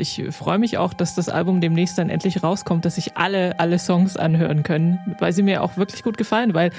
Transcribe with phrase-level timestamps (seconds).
[0.00, 3.80] Ich freue mich auch, dass das Album demnächst dann endlich rauskommt, dass sich alle, alle
[3.80, 6.70] Songs anhören können, weil sie mir auch wirklich gut gefallen, weil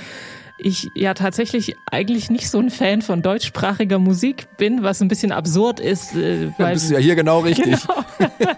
[0.57, 5.33] ich ja tatsächlich eigentlich nicht so ein Fan von deutschsprachiger Musik bin, was ein bisschen
[5.33, 6.15] absurd ist.
[6.15, 7.85] Äh, weil, bist du ja hier genau richtig.
[7.85, 8.55] Genau.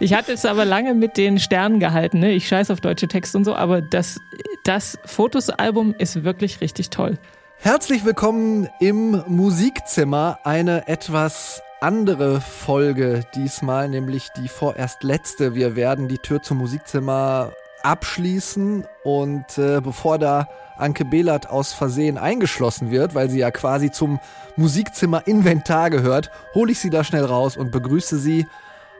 [0.00, 2.18] ich hatte es aber lange mit den Sternen gehalten.
[2.18, 2.32] Ne?
[2.32, 4.20] Ich scheiß auf deutsche Texte und so, aber das,
[4.64, 7.16] das Fotos-Album ist wirklich richtig toll.
[7.58, 10.40] Herzlich willkommen im Musikzimmer.
[10.42, 15.54] Eine etwas andere Folge diesmal, nämlich die vorerst letzte.
[15.54, 22.18] Wir werden die Tür zum Musikzimmer abschließen und äh, bevor da Anke Behlert aus Versehen
[22.18, 24.20] eingeschlossen wird, weil sie ja quasi zum
[24.56, 28.46] Musikzimmer Inventar gehört, hole ich sie da schnell raus und begrüße sie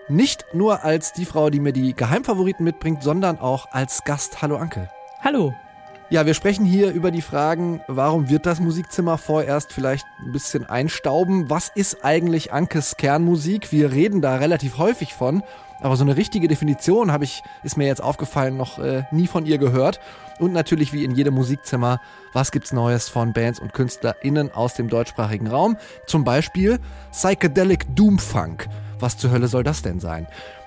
[0.08, 4.40] nicht nur als die Frau, die mir die Geheimfavoriten mitbringt, sondern auch als Gast.
[4.40, 4.90] Hallo Anke.
[5.22, 5.54] Hallo.
[6.12, 10.66] Ja, wir sprechen hier über die Fragen, warum wird das Musikzimmer vorerst vielleicht ein bisschen
[10.66, 11.48] einstauben?
[11.48, 13.70] Was ist eigentlich Ankes Kernmusik?
[13.70, 15.44] Wir reden da relativ häufig von,
[15.80, 19.46] aber so eine richtige Definition habe ich, ist mir jetzt aufgefallen, noch äh, nie von
[19.46, 20.00] ihr gehört.
[20.40, 22.00] Und natürlich wie in jedem Musikzimmer,
[22.32, 25.76] was gibt's Neues von Bands und KünstlerInnen aus dem deutschsprachigen Raum?
[26.06, 26.80] Zum Beispiel
[27.12, 28.66] Psychedelic Doomfunk.
[28.98, 30.26] Was zur Hölle soll das denn sein?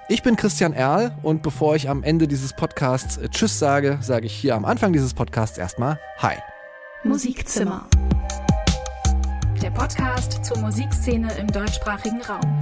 [0.10, 4.26] Ich bin Christian Erl und bevor ich am Ende dieses Podcasts äh, Tschüss sage, sage
[4.26, 6.36] ich hier am Anfang dieses Podcasts erstmal Hi.
[7.06, 7.88] Musikzimmer.
[9.62, 12.60] Der Podcast zur Musikszene im deutschsprachigen Raum.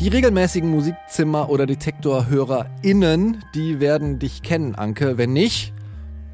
[0.00, 5.18] Die regelmäßigen Musikzimmer- oder Detektorhörerinnen, die werden dich kennen, Anke.
[5.18, 5.73] Wenn nicht,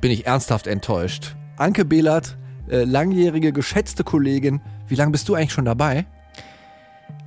[0.01, 1.37] bin ich ernsthaft enttäuscht.
[1.56, 2.37] Anke Behlert,
[2.70, 6.07] äh, langjährige geschätzte Kollegin, wie lange bist du eigentlich schon dabei?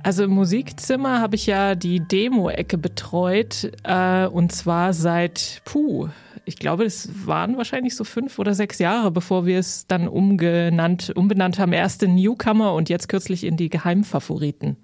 [0.02, 6.08] Also im Musikzimmer habe ich ja die Demo-Ecke betreut äh, und zwar seit, puh,
[6.44, 11.12] ich glaube, es waren wahrscheinlich so fünf oder sechs Jahre, bevor wir es dann umgenannt,
[11.16, 11.72] umbenannt haben.
[11.72, 14.76] Erst in Newcomer und jetzt kürzlich in die Geheimfavoriten.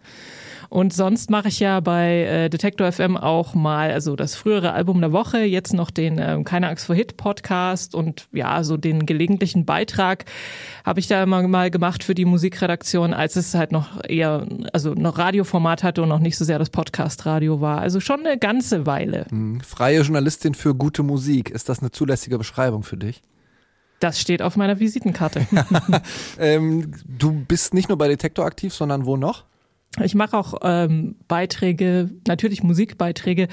[0.70, 5.00] Und sonst mache ich ja bei äh, Detektor FM auch mal, also das frühere Album
[5.00, 9.04] der Woche, jetzt noch den äh, Keine Angst vor Hit Podcast und ja, so den
[9.04, 10.26] gelegentlichen Beitrag
[10.84, 14.94] habe ich da immer mal gemacht für die Musikredaktion, als es halt noch eher, also
[14.94, 17.80] noch Radioformat hatte und noch nicht so sehr das Podcast-Radio war.
[17.80, 19.26] Also schon eine ganze Weile.
[19.28, 21.50] Hm, freie Journalistin für gute Musik.
[21.50, 23.22] Ist das eine zulässige Beschreibung für dich?
[23.98, 25.48] Das steht auf meiner Visitenkarte.
[26.38, 29.49] ähm, du bist nicht nur bei Detektor aktiv, sondern wo noch?
[29.98, 33.48] Ich mache auch ähm, Beiträge, natürlich Musikbeiträge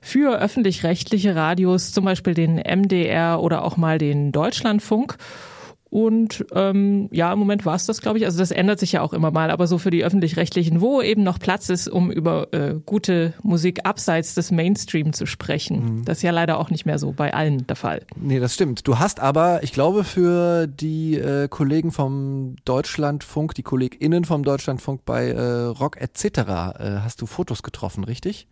[0.00, 5.16] für öffentlich-rechtliche Radios, zum Beispiel den MDR oder auch mal den Deutschlandfunk.
[5.90, 8.24] Und ähm, ja, im Moment war es das, glaube ich.
[8.24, 11.24] Also das ändert sich ja auch immer mal, aber so für die öffentlich-rechtlichen, wo eben
[11.24, 15.96] noch Platz ist, um über äh, gute Musik abseits des Mainstream zu sprechen.
[15.96, 16.04] Mhm.
[16.04, 18.02] Das ist ja leider auch nicht mehr so bei allen der Fall.
[18.16, 18.86] Nee, das stimmt.
[18.86, 25.04] Du hast aber, ich glaube, für die äh, Kollegen vom Deutschlandfunk, die KollegInnen vom Deutschlandfunk
[25.04, 26.24] bei äh, Rock etc.
[26.24, 26.40] Äh,
[27.02, 28.46] hast du Fotos getroffen, richtig?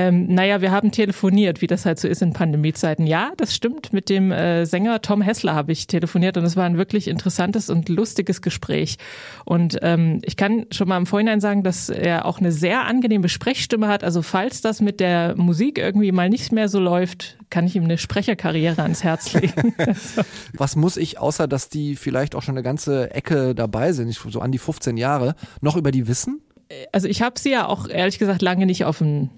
[0.00, 3.06] Ähm, naja, wir haben telefoniert, wie das halt so ist in Pandemiezeiten.
[3.06, 3.92] Ja, das stimmt.
[3.92, 7.68] Mit dem äh, Sänger Tom Hessler habe ich telefoniert und es war ein wirklich interessantes
[7.68, 8.96] und lustiges Gespräch.
[9.44, 13.28] Und ähm, ich kann schon mal im Vorhinein sagen, dass er auch eine sehr angenehme
[13.28, 14.02] Sprechstimme hat.
[14.02, 17.84] Also falls das mit der Musik irgendwie mal nicht mehr so läuft, kann ich ihm
[17.84, 19.74] eine Sprecherkarriere ans Herz legen.
[20.54, 24.40] Was muss ich, außer dass die vielleicht auch schon eine ganze Ecke dabei sind, so
[24.40, 26.40] an die 15 Jahre, noch über die wissen?
[26.92, 29.28] Also ich habe sie ja auch ehrlich gesagt lange nicht auf dem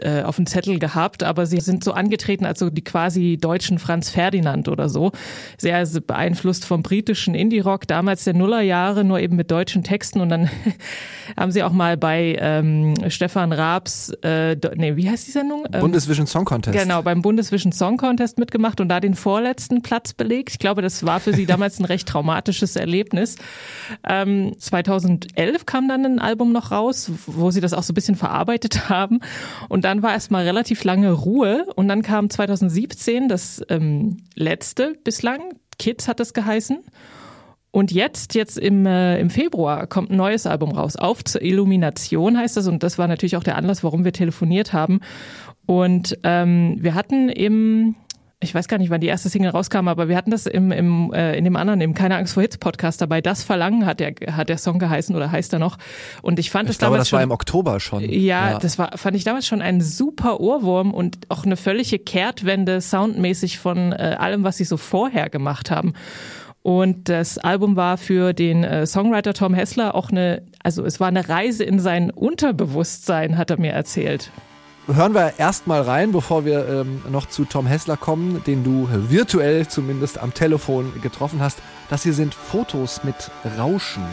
[0.00, 3.78] äh, auf dem Zettel gehabt, aber sie sind so angetreten als so die quasi deutschen
[3.78, 5.12] Franz Ferdinand oder so.
[5.58, 10.48] Sehr beeinflusst vom britischen Indie-Rock, damals der Nullerjahre, nur eben mit deutschen Texten und dann
[11.36, 15.66] haben sie auch mal bei ähm, Stefan Raabs, äh, nee, wie heißt die Sendung?
[15.72, 16.78] Ähm, Bundesvision Song Contest.
[16.78, 20.52] Genau, beim Bundesvision Song Contest mitgemacht und da den vorletzten Platz belegt.
[20.52, 23.36] Ich glaube, das war für sie damals ein recht traumatisches Erlebnis.
[24.08, 28.16] Ähm, 2011 kam dann ein Album noch raus, wo sie das auch so ein bisschen
[28.16, 29.20] verarbeitet haben
[29.68, 34.94] und und dann war erstmal relativ lange Ruhe und dann kam 2017 das ähm, letzte
[35.02, 35.40] bislang,
[35.76, 36.78] Kids hat es geheißen.
[37.72, 40.94] Und jetzt, jetzt im, äh, im Februar kommt ein neues Album raus.
[40.94, 42.68] Auf zur Illumination heißt das.
[42.68, 45.00] Und das war natürlich auch der Anlass, warum wir telefoniert haben.
[45.66, 47.96] Und ähm, wir hatten im
[48.42, 51.12] ich weiß gar nicht, wann die erste Single rauskam, aber wir hatten das im, im,
[51.12, 53.20] äh, in dem anderen, im Keine Angst vor Hits Podcast dabei.
[53.20, 55.78] Das Verlangen hat der, hat der Song geheißen oder heißt er noch.
[56.22, 58.02] Und ich fand ich es glaube, damals das war im Oktober schon.
[58.02, 61.98] Ja, ja, das war, fand ich damals schon ein super Ohrwurm und auch eine völlige
[61.98, 65.94] Kehrtwende soundmäßig von äh, allem, was sie so vorher gemacht haben.
[66.62, 71.08] Und das Album war für den äh, Songwriter Tom Hessler auch eine, also es war
[71.08, 74.30] eine Reise in sein Unterbewusstsein, hat er mir erzählt.
[74.86, 79.68] Hören wir erstmal rein, bevor wir ähm, noch zu Tom Hessler kommen, den du virtuell
[79.68, 81.58] zumindest am Telefon getroffen hast.
[81.88, 84.04] Das hier sind Fotos mit Rauschen.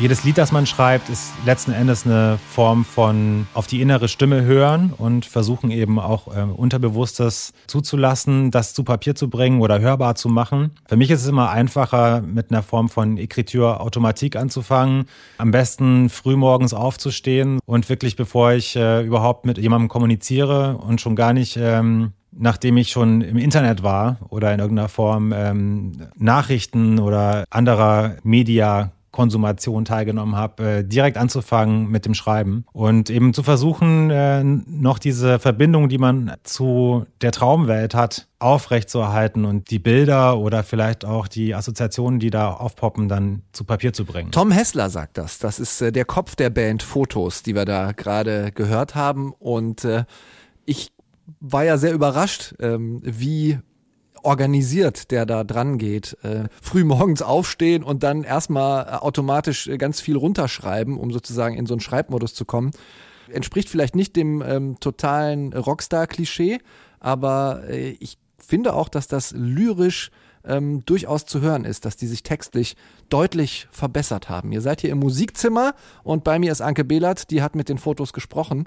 [0.00, 4.44] Jedes Lied, das man schreibt, ist letzten Endes eine Form von auf die innere Stimme
[4.44, 10.14] hören und versuchen eben auch äh, Unterbewusstes zuzulassen, das zu Papier zu bringen oder hörbar
[10.14, 10.70] zu machen.
[10.88, 15.04] Für mich ist es immer einfacher, mit einer Form von Ekritur Automatik anzufangen.
[15.36, 21.14] Am besten frühmorgens aufzustehen und wirklich, bevor ich äh, überhaupt mit jemandem kommuniziere und schon
[21.14, 26.98] gar nicht ähm, nachdem ich schon im Internet war oder in irgendeiner Form ähm, Nachrichten
[27.00, 33.42] oder anderer Media Konsumation teilgenommen habe, äh, direkt anzufangen mit dem Schreiben und eben zu
[33.42, 40.38] versuchen, äh, noch diese Verbindung, die man zu der Traumwelt hat, aufrechtzuerhalten und die Bilder
[40.38, 44.30] oder vielleicht auch die Assoziationen, die da aufpoppen, dann zu Papier zu bringen.
[44.30, 45.38] Tom Hessler sagt das.
[45.38, 49.32] Das ist äh, der Kopf der Band Fotos, die wir da gerade gehört haben.
[49.38, 49.86] Und
[50.64, 50.92] ich
[51.40, 53.58] war ja sehr überrascht, ähm, wie
[54.22, 56.16] organisiert, der da dran geht.
[56.22, 61.56] Äh, früh morgens aufstehen und dann erstmal äh, automatisch äh, ganz viel runterschreiben, um sozusagen
[61.56, 62.70] in so einen Schreibmodus zu kommen.
[63.32, 66.58] Entspricht vielleicht nicht dem ähm, totalen Rockstar-Klischee,
[66.98, 70.10] aber äh, ich finde auch, dass das lyrisch
[70.44, 72.76] ähm, durchaus zu hören ist, dass die sich textlich
[73.08, 74.52] deutlich verbessert haben.
[74.52, 77.78] Ihr seid hier im Musikzimmer und bei mir ist Anke Behlert, die hat mit den
[77.78, 78.66] Fotos gesprochen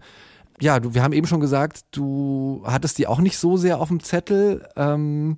[0.63, 3.89] ja, du, wir haben eben schon gesagt, du hattest die auch nicht so sehr auf
[3.89, 4.65] dem Zettel.
[4.77, 5.37] Ähm,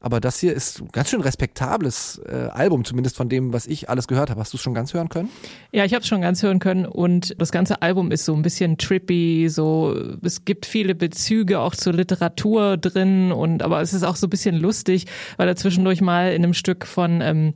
[0.00, 3.88] aber das hier ist ein ganz schön respektables äh, Album, zumindest von dem, was ich
[3.88, 4.40] alles gehört habe.
[4.40, 5.30] Hast du es schon ganz hören können?
[5.72, 8.42] Ja, ich habe es schon ganz hören können und das ganze Album ist so ein
[8.42, 14.02] bisschen trippy, so es gibt viele Bezüge auch zur Literatur drin und aber es ist
[14.02, 15.06] auch so ein bisschen lustig,
[15.38, 17.54] weil er zwischendurch mal in einem Stück von ähm,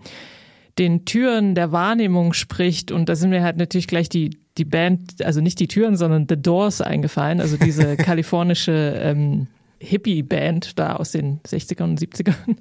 [0.79, 5.25] den Türen der Wahrnehmung spricht und da sind mir halt natürlich gleich die die Band,
[5.25, 9.47] also nicht die Türen, sondern The Doors eingefallen, also diese kalifornische ähm,
[9.81, 12.57] Hippie-Band da aus den 60ern und 70ern.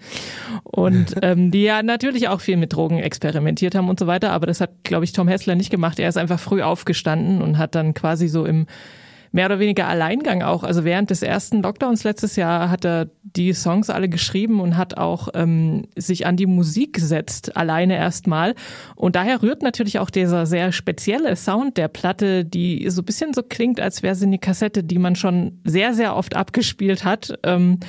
[0.64, 4.46] Und ähm, die ja natürlich auch viel mit Drogen experimentiert haben und so weiter, aber
[4.46, 6.00] das hat, glaube ich, Tom Hessler nicht gemacht.
[6.00, 8.68] Er ist einfach früh aufgestanden und hat dann quasi so im
[9.32, 10.64] mehr oder weniger Alleingang auch.
[10.64, 14.98] Also während des ersten Lockdowns letztes Jahr hat er die Songs alle geschrieben und hat
[14.98, 18.56] auch ähm, sich an die Musik gesetzt, alleine erstmal.
[18.96, 23.34] Und daher rührt natürlich auch dieser sehr spezielle Sound der Platte, die so ein bisschen
[23.34, 27.38] so klingt, als wäre sie eine Kassette, die man schon sehr, sehr oft abgespielt hat.
[27.44, 27.80] Ähm,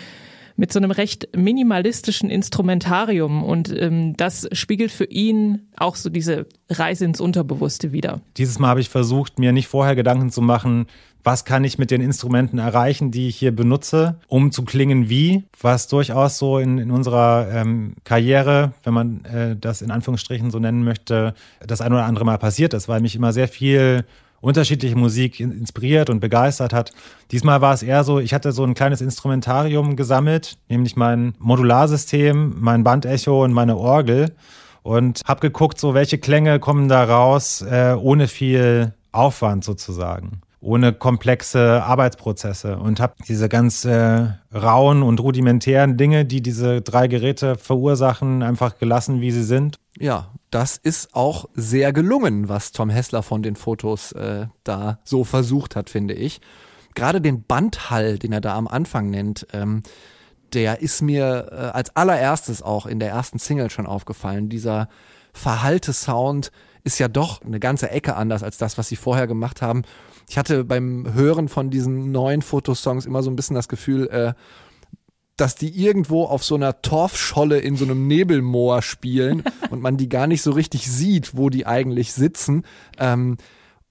[0.59, 6.47] mit so einem recht minimalistischen Instrumentarium und ähm, das spiegelt für ihn auch so diese
[6.69, 8.21] Reise ins Unterbewusste wieder.
[8.37, 10.87] Dieses Mal habe ich versucht, mir nicht vorher Gedanken zu machen,
[11.23, 15.45] was kann ich mit den Instrumenten erreichen, die ich hier benutze, um zu klingen wie,
[15.61, 20.59] was durchaus so in, in unserer ähm, Karriere, wenn man äh, das in Anführungsstrichen so
[20.59, 21.35] nennen möchte,
[21.65, 24.05] das ein oder andere Mal passiert ist, weil mich immer sehr viel
[24.41, 26.93] unterschiedliche Musik inspiriert und begeistert hat.
[27.33, 32.55] Diesmal war es eher so, ich hatte so ein kleines Instrumentarium gesammelt, nämlich mein Modularsystem,
[32.59, 34.33] mein Bandecho und meine Orgel
[34.83, 40.93] und habe geguckt, so welche Klänge kommen da raus, äh, ohne viel Aufwand sozusagen ohne
[40.93, 47.57] komplexe Arbeitsprozesse und habe diese ganz äh, rauen und rudimentären Dinge, die diese drei Geräte
[47.57, 49.79] verursachen, einfach gelassen, wie sie sind.
[49.99, 55.25] Ja, das ist auch sehr gelungen, was Tom Hessler von den Fotos äh, da so
[55.25, 56.41] versucht hat, finde ich.
[56.95, 59.83] Gerade den Bandhall, den er da am Anfang nennt, ähm,
[60.53, 64.49] der ist mir äh, als allererstes auch in der ersten Single schon aufgefallen.
[64.49, 64.89] Dieser
[65.33, 66.51] verhallte Sound
[66.83, 69.83] ist ja doch eine ganze Ecke anders als das, was sie vorher gemacht haben
[70.29, 74.35] ich hatte beim Hören von diesen neuen Fotosongs immer so ein bisschen das Gefühl, äh,
[75.37, 80.09] dass die irgendwo auf so einer Torfscholle in so einem Nebelmoor spielen und man die
[80.09, 82.65] gar nicht so richtig sieht, wo die eigentlich sitzen.
[82.99, 83.39] Ähm,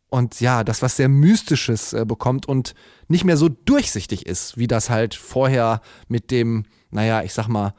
[0.09, 2.75] und ja, das was sehr Mystisches äh, bekommt und
[3.07, 7.73] nicht mehr so durchsichtig ist, wie das halt vorher mit dem, naja, ich sag mal,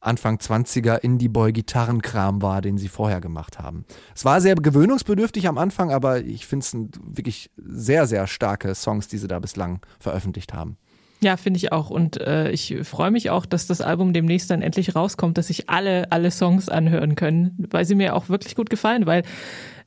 [0.00, 3.84] Anfang 20er Indie-Boy-Gitarrenkram war, den sie vorher gemacht haben.
[4.14, 9.08] Es war sehr gewöhnungsbedürftig am Anfang, aber ich finde es wirklich sehr, sehr starke Songs,
[9.08, 10.76] die sie da bislang veröffentlicht haben.
[11.22, 11.90] Ja, finde ich auch.
[11.90, 15.68] Und äh, ich freue mich auch, dass das Album demnächst dann endlich rauskommt, dass sich
[15.68, 19.22] alle, alle Songs anhören können, weil sie mir auch wirklich gut gefallen, weil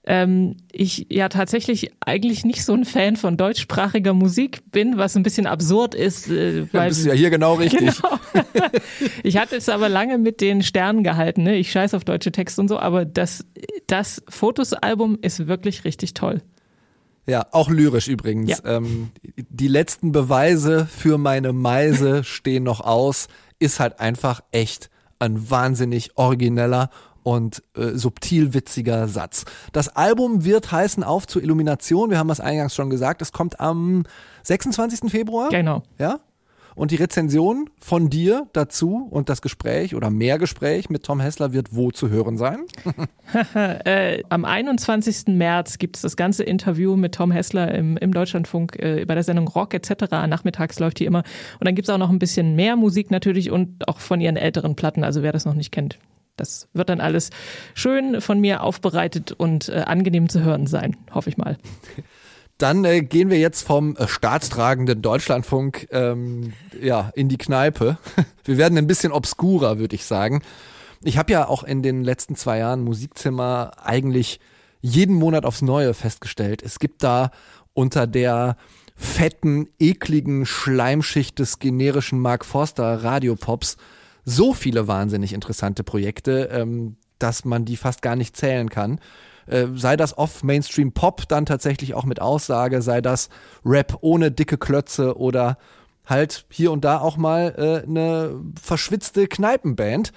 [0.06, 5.24] ähm, ich ja tatsächlich eigentlich nicht so ein Fan von deutschsprachiger Musik bin, was ein
[5.24, 6.30] bisschen absurd ist.
[6.30, 8.02] Äh, weil, ja, bist ja hier genau richtig.
[8.02, 8.20] Genau.
[9.24, 11.44] ich hatte es aber lange mit den Sternen gehalten.
[11.44, 11.56] Ne?
[11.56, 13.46] Ich scheiß auf deutsche Texte und so, aber das,
[13.88, 16.42] das Fotosalbum ist wirklich richtig toll.
[17.26, 18.50] Ja, auch lyrisch übrigens.
[18.50, 18.78] Ja.
[18.78, 23.28] Ähm, die letzten Beweise für meine Meise stehen noch aus.
[23.60, 26.90] Ist halt einfach echt ein wahnsinnig origineller
[27.24, 29.46] und äh, subtil witziger Satz.
[29.72, 32.10] Das Album wird heißen Auf zur Illumination.
[32.10, 33.22] Wir haben das eingangs schon gesagt.
[33.22, 34.04] Es kommt am
[34.44, 35.10] 26.
[35.10, 35.50] Februar.
[35.50, 35.84] Genau.
[35.98, 36.20] Ja.
[36.76, 41.54] Und die Rezension von dir dazu und das Gespräch oder mehr Gespräch mit Tom Hessler
[41.54, 42.62] wird wo zu hören sein?
[43.86, 45.28] äh, am 21.
[45.28, 49.24] März gibt es das ganze Interview mit Tom Hessler im, im Deutschlandfunk äh, bei der
[49.24, 50.12] Sendung Rock etc.
[50.28, 51.24] Nachmittags läuft die immer.
[51.60, 54.36] Und dann gibt es auch noch ein bisschen mehr Musik natürlich und auch von ihren
[54.36, 55.04] älteren Platten.
[55.04, 56.00] Also wer das noch nicht kennt,
[56.36, 57.30] das wird dann alles
[57.74, 61.58] schön von mir aufbereitet und äh, angenehm zu hören sein, hoffe ich mal.
[62.58, 67.98] Dann äh, gehen wir jetzt vom äh, staatstragenden Deutschlandfunk ähm, ja, in die Kneipe.
[68.46, 70.44] Wir werden ein bisschen obskurer, würde ich sagen.
[71.04, 74.40] Ich habe ja auch in den letzten zwei Jahren Musikzimmer eigentlich
[74.82, 76.62] jeden Monat aufs Neue festgestellt.
[76.62, 77.32] Es gibt da
[77.74, 78.56] unter der
[78.96, 83.78] fetten, ekligen Schleimschicht des generischen Mark Forster Radiopops
[84.26, 89.00] so viele wahnsinnig interessante Projekte, ähm, dass man die fast gar nicht zählen kann.
[89.46, 93.30] Äh, sei das Off-Mainstream-Pop dann tatsächlich auch mit Aussage, sei das
[93.66, 95.58] Rap ohne dicke Klötze oder
[96.06, 100.12] halt hier und da auch mal äh, eine verschwitzte Kneipenband.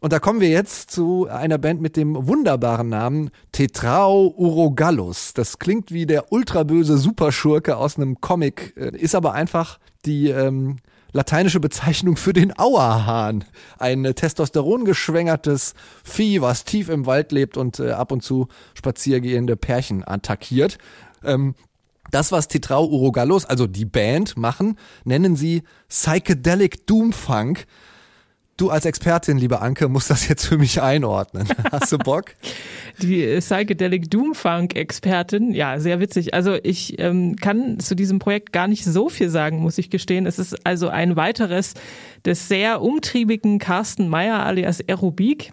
[0.00, 5.32] Und da kommen wir jetzt zu einer Band mit dem wunderbaren Namen Tetrao Urogallus.
[5.32, 10.78] Das klingt wie der ultraböse Superschurke aus einem Comic, äh, ist aber einfach die ähm,
[11.12, 13.44] lateinische Bezeichnung für den Auerhahn.
[13.78, 19.56] Ein äh, testosterongeschwängertes Vieh, was tief im Wald lebt und äh, ab und zu spaziergehende
[19.56, 20.78] Pärchen attackiert.
[21.24, 21.54] Ähm,
[22.10, 27.66] das, was Tetrao Urogallus, also die Band, machen, nennen sie Psychedelic Doomfunk.
[28.62, 31.48] Du als Expertin, liebe Anke, musst das jetzt für mich einordnen.
[31.72, 32.26] Hast du Bock?
[32.98, 36.32] Die Psychedelic Doomfunk-Expertin, ja, sehr witzig.
[36.32, 40.26] Also ich ähm, kann zu diesem Projekt gar nicht so viel sagen, muss ich gestehen.
[40.26, 41.74] Es ist also ein weiteres
[42.24, 45.52] des sehr umtriebigen Carsten Meyer alias Aerobik.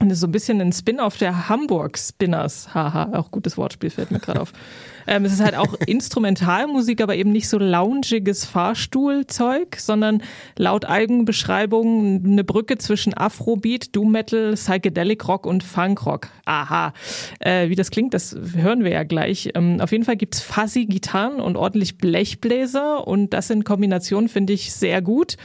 [0.00, 2.72] Und ist so ein bisschen ein Spin-off der Hamburg Spinners.
[2.72, 4.52] Haha, auch gutes Wortspiel fällt mir gerade auf.
[5.08, 10.22] Ähm, es ist halt auch Instrumentalmusik, aber eben nicht so loungiges Fahrstuhlzeug, sondern
[10.58, 16.28] laut Eigenbeschreibung eine Brücke zwischen Afrobeat, Doom Metal, Psychedelic Rock und Funk Rock.
[16.44, 16.92] Aha.
[17.40, 19.50] Äh, wie das klingt, das hören wir ja gleich.
[19.54, 24.52] Ähm, auf jeden Fall gibt's fuzzy Gitarren und ordentlich Blechbläser und das in Kombination finde
[24.52, 25.38] ich sehr gut.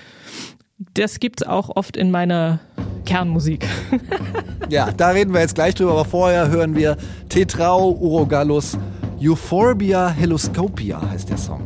[0.93, 2.60] Das gibt's auch oft in meiner
[3.05, 3.67] Kernmusik.
[4.69, 6.98] ja, da reden wir jetzt gleich drüber, aber vorher hören wir
[7.29, 8.77] Tetrao Urogallus
[9.22, 11.62] Euphorbia Heloscopia heißt der Song.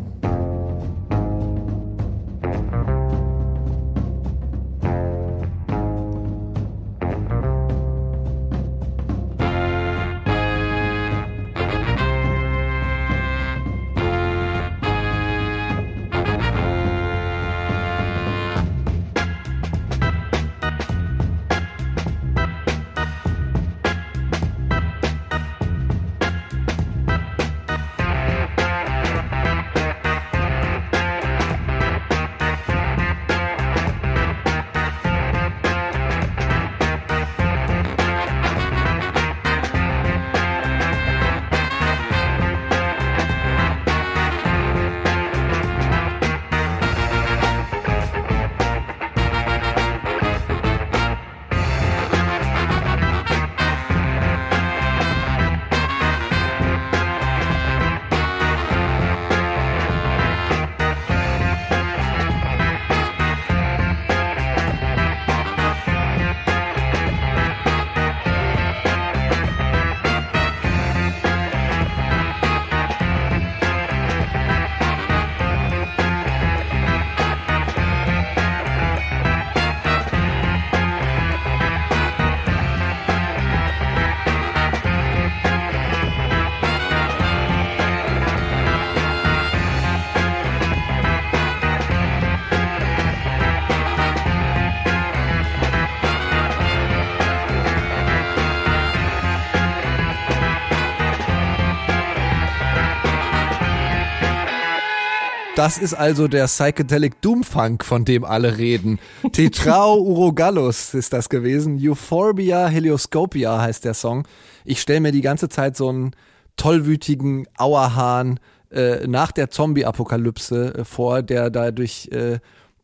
[105.58, 109.00] Das ist also der Psychedelic Doomfunk, von dem alle reden.
[109.32, 111.80] Tetrao Urogallus ist das gewesen.
[111.82, 114.28] Euphorbia Helioscopia heißt der Song.
[114.66, 116.12] Ich stelle mir die ganze Zeit so einen
[116.58, 122.38] tollwütigen Auerhahn äh, nach der Zombie-Apokalypse äh, vor, der da durch äh,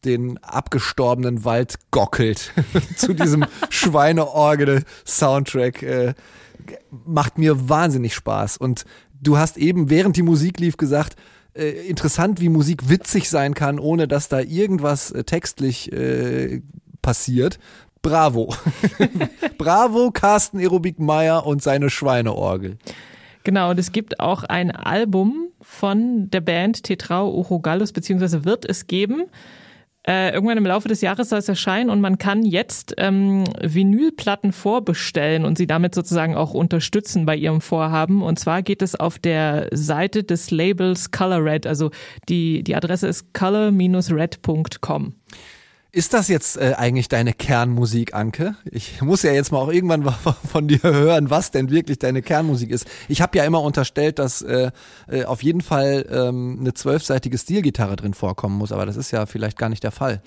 [0.04, 2.54] den abgestorbenen Wald gockelt
[2.98, 5.84] zu diesem Schweineorgel-Soundtrack.
[5.84, 6.16] Äh,
[7.06, 8.58] macht mir wahnsinnig Spaß.
[8.58, 8.86] Und
[9.22, 11.16] du hast eben, während die Musik lief, gesagt,
[11.56, 16.62] äh, interessant, wie Musik witzig sein kann, ohne dass da irgendwas äh, textlich äh,
[17.02, 17.60] passiert.
[18.02, 18.54] Bravo.
[19.58, 22.78] Bravo, Carsten Aerobik Meyer und seine Schweineorgel.
[23.44, 28.88] Genau, und es gibt auch ein Album von der Band Tetrao Urogallus, beziehungsweise wird es
[28.88, 29.26] geben.
[30.06, 34.52] Äh, irgendwann im Laufe des Jahres soll es erscheinen und man kann jetzt ähm, Vinylplatten
[34.52, 38.22] vorbestellen und sie damit sozusagen auch unterstützen bei ihrem Vorhaben.
[38.22, 41.68] Und zwar geht es auf der Seite des Labels Color Red.
[41.68, 41.92] Also
[42.28, 45.14] die, die Adresse ist color-red.com.
[45.96, 48.56] Ist das jetzt äh, eigentlich deine Kernmusik, Anke?
[48.72, 50.04] Ich muss ja jetzt mal auch irgendwann
[50.52, 52.88] von dir hören, was denn wirklich deine Kernmusik ist.
[53.08, 54.72] Ich habe ja immer unterstellt, dass äh,
[55.08, 59.28] äh, auf jeden Fall ähm, eine zwölfseitige Stilgitarre drin vorkommen muss, aber das ist ja
[59.28, 60.24] vielleicht gar nicht der Fall.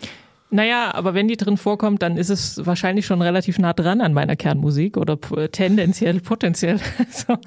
[0.51, 4.13] Naja, aber wenn die drin vorkommt, dann ist es wahrscheinlich schon relativ nah dran an
[4.13, 5.19] meiner Kernmusik oder
[5.51, 6.79] tendenziell, potenziell.
[6.99, 7.43] Also,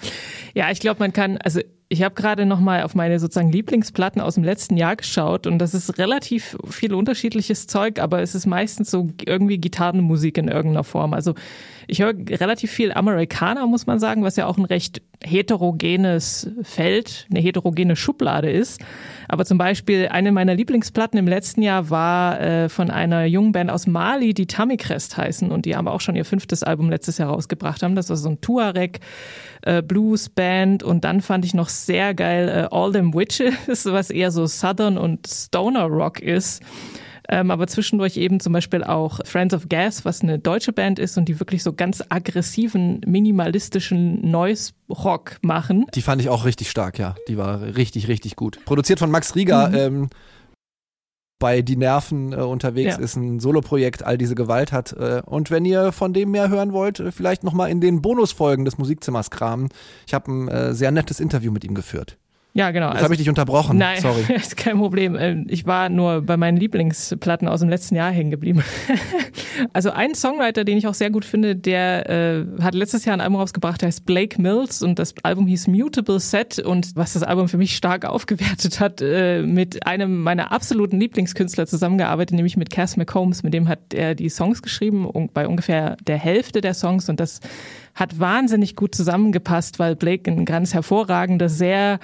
[0.54, 4.22] ja, ich glaube, man kann, also ich habe gerade noch mal auf meine sozusagen Lieblingsplatten
[4.22, 8.46] aus dem letzten Jahr geschaut und das ist relativ viel unterschiedliches Zeug, aber es ist
[8.46, 11.16] meistens so irgendwie Gitarrenmusik in irgendeiner Form.
[11.16, 11.34] Also
[11.90, 17.28] ich höre relativ viel Amerikaner, muss man sagen, was ja auch ein recht heterogenes Feld,
[17.30, 18.82] eine heterogene Schublade ist.
[19.28, 23.70] Aber zum Beispiel eine meiner Lieblingsplatten im letzten Jahr war äh, von einer jungen Band
[23.70, 27.30] aus Mali, die Tamicrest heißen und die aber auch schon ihr fünftes Album letztes Jahr
[27.30, 27.96] rausgebracht haben.
[27.96, 29.00] Das war so ein Tuareg
[29.64, 34.10] äh, Blues Band und dann fand ich noch sehr geil äh, All Them Witches, was
[34.10, 36.64] eher so Southern und Stoner Rock ist.
[37.32, 41.18] Ähm, aber zwischendurch eben zum Beispiel auch Friends of Gas, was eine deutsche Band ist
[41.18, 45.86] und die wirklich so ganz aggressiven, minimalistischen Noise Rock machen.
[45.94, 47.16] Die fand ich auch richtig stark, ja.
[47.28, 48.60] Die war richtig, richtig gut.
[48.66, 49.76] Produziert von Max Rieger, mhm.
[49.76, 50.10] ähm,
[51.40, 53.02] bei Die Nerven äh, unterwegs ja.
[53.02, 54.94] ist, ein Soloprojekt, all diese Gewalt hat.
[54.94, 58.66] Äh, und wenn ihr von dem mehr hören wollt, äh, vielleicht nochmal in den Bonusfolgen
[58.66, 59.70] des Musikzimmers kramen.
[60.06, 62.18] Ich habe ein äh, sehr nettes Interview mit ihm geführt.
[62.54, 62.88] Ja, genau.
[62.88, 63.78] Jetzt also, habe ich dich unterbrochen.
[63.78, 64.24] Nein, Sorry.
[64.36, 65.16] ist kein Problem.
[65.20, 68.64] Ähm, ich war nur bei meinen Lieblingsplatten aus dem letzten Jahr hängen geblieben.
[69.74, 73.22] also ein Songwriter, den ich auch sehr gut finde, der äh, hat letztes Jahr ein
[73.22, 77.22] Album rausgebracht, der heißt Blake Mills und das Album hieß Mutable Set und was das
[77.22, 82.72] Album für mich stark aufgewertet hat, äh, mit einem meiner absoluten Lieblingskünstler zusammengearbeitet, nämlich mit
[82.72, 83.44] Cass McCombs.
[83.44, 87.42] Mit dem hat er die Songs geschrieben, bei ungefähr der Hälfte der Songs und das
[88.00, 92.00] hat wahnsinnig gut zusammengepasst, weil Blake ein ganz hervorragender, sehr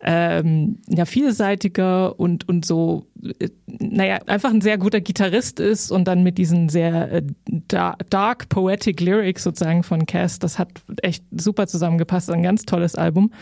[0.00, 3.06] ähm, ja, vielseitiger und, und so,
[3.40, 7.22] äh, naja, einfach ein sehr guter Gitarrist ist und dann mit diesen sehr äh,
[8.10, 10.68] dark poetic Lyrics sozusagen von Cass, das hat
[11.02, 13.32] echt super zusammengepasst, ein ganz tolles Album.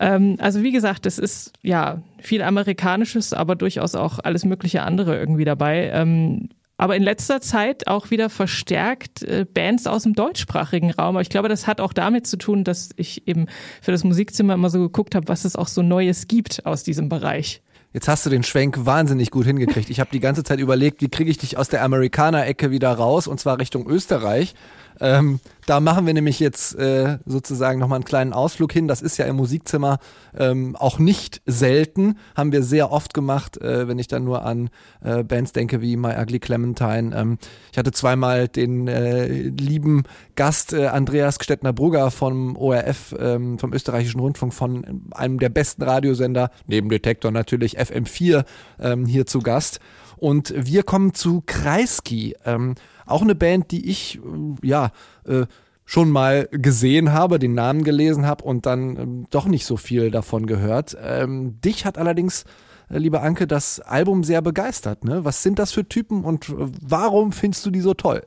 [0.00, 5.16] Ähm, also wie gesagt, es ist ja viel Amerikanisches, aber durchaus auch alles mögliche andere
[5.18, 5.90] irgendwie dabei.
[5.92, 11.16] Ähm, aber in letzter Zeit auch wieder verstärkt äh, Bands aus dem deutschsprachigen Raum.
[11.16, 13.46] Aber ich glaube, das hat auch damit zu tun, dass ich eben
[13.80, 17.08] für das Musikzimmer immer so geguckt habe, was es auch so Neues gibt aus diesem
[17.08, 17.62] Bereich.
[17.92, 19.88] Jetzt hast du den Schwenk wahnsinnig gut hingekriegt.
[19.88, 23.28] Ich habe die ganze Zeit überlegt, wie kriege ich dich aus der Amerikaner-Ecke wieder raus,
[23.28, 24.56] und zwar Richtung Österreich.
[25.00, 28.86] Ähm, da machen wir nämlich jetzt äh, sozusagen nochmal einen kleinen Ausflug hin.
[28.86, 29.98] Das ist ja im Musikzimmer
[30.36, 32.18] ähm, auch nicht selten.
[32.36, 34.68] Haben wir sehr oft gemacht, äh, wenn ich dann nur an
[35.02, 37.16] äh, Bands denke wie My Ugly Clementine.
[37.16, 37.38] Ähm,
[37.72, 40.04] ich hatte zweimal den äh, lieben
[40.36, 46.50] Gast äh, Andreas Gstettner-Brugger vom ORF, ähm, vom österreichischen Rundfunk, von einem der besten Radiosender,
[46.66, 48.44] neben Detektor natürlich, FM4,
[48.80, 49.80] ähm, hier zu Gast.
[50.16, 52.36] Und wir kommen zu Kreisky.
[52.44, 52.74] Ähm,
[53.06, 54.90] auch eine Band, die ich, äh, ja,
[55.26, 55.46] äh,
[55.86, 60.10] schon mal gesehen habe, den Namen gelesen habe und dann ähm, doch nicht so viel
[60.10, 60.96] davon gehört.
[61.02, 62.44] Ähm, dich hat allerdings,
[62.88, 65.04] äh, liebe Anke, das Album sehr begeistert.
[65.04, 65.24] Ne?
[65.24, 68.22] Was sind das für Typen und äh, warum findest du die so toll?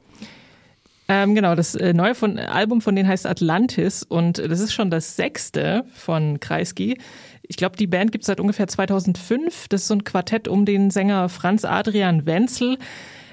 [1.10, 4.92] Ähm, genau, das äh, neue von, Album von denen heißt Atlantis und das ist schon
[4.92, 6.98] das sechste von Kreisky.
[7.44, 9.70] Ich glaube, die Band gibt es seit ungefähr 2005.
[9.70, 12.78] Das ist so ein Quartett um den Sänger Franz Adrian Wenzel.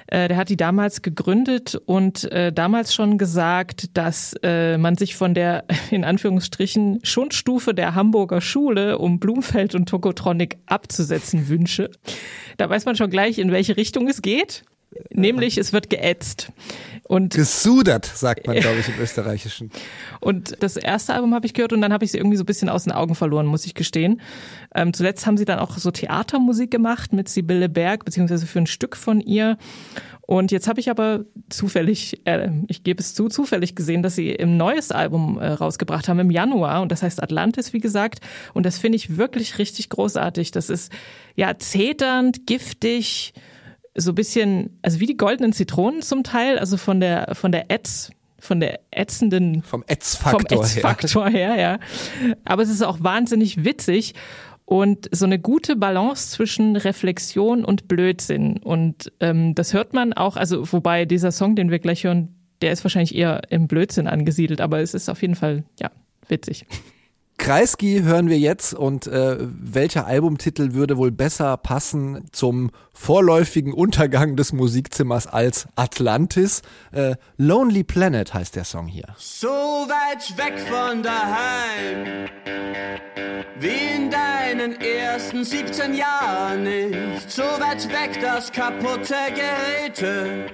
[0.07, 5.15] Äh, der hat die damals gegründet und äh, damals schon gesagt, dass äh, man sich
[5.15, 11.89] von der in Anführungsstrichen Schundstufe der Hamburger Schule um Blumfeld und Tokotronic abzusetzen wünsche.
[12.57, 14.63] Da weiß man schon gleich, in welche Richtung es geht.
[15.11, 16.51] Nämlich, es wird geätzt.
[17.07, 19.69] Und Gesudert, sagt man, glaube ich, im Österreichischen.
[20.21, 22.47] Und das erste Album habe ich gehört und dann habe ich sie irgendwie so ein
[22.47, 24.21] bisschen aus den Augen verloren, muss ich gestehen.
[24.73, 28.65] Ähm, zuletzt haben sie dann auch so Theatermusik gemacht mit Sibylle Berg, beziehungsweise für ein
[28.65, 29.57] Stück von ihr.
[30.21, 34.31] Und jetzt habe ich aber zufällig, äh, ich gebe es zu, zufällig gesehen, dass sie
[34.31, 36.81] im neues Album äh, rausgebracht haben im Januar.
[36.81, 38.21] Und das heißt Atlantis, wie gesagt.
[38.55, 40.49] Und das finde ich wirklich richtig großartig.
[40.49, 40.91] Das ist
[41.35, 43.33] ja zeternd, giftig,
[43.95, 47.71] so ein bisschen, also wie die goldenen Zitronen zum Teil, also von der, von der
[47.71, 51.53] Ätz, von der ätzenden, vom Ätzfaktor, her.
[51.53, 51.79] her, ja.
[52.43, 54.13] Aber es ist auch wahnsinnig witzig
[54.65, 58.57] und so eine gute Balance zwischen Reflexion und Blödsinn.
[58.57, 62.71] Und ähm, das hört man auch, also wobei dieser Song, den wir gleich hören, der
[62.71, 65.91] ist wahrscheinlich eher im Blödsinn angesiedelt, aber es ist auf jeden Fall, ja,
[66.27, 66.65] witzig.
[67.37, 74.35] Kreisky hören wir jetzt und äh, welcher Albumtitel würde wohl besser passen zum vorläufigen Untergang
[74.35, 76.61] des Musikzimmers als Atlantis?
[76.91, 79.07] Äh, Lonely Planet heißt der Song hier.
[79.17, 82.29] So weit weg von daheim,
[83.59, 87.29] wie in deinen ersten 17 Jahren nicht.
[87.29, 90.45] So weit weg, dass kaputte Geräte